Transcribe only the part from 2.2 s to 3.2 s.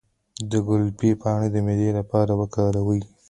وکاروئ